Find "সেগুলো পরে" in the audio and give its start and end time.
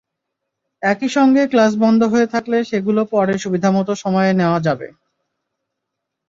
2.63-3.33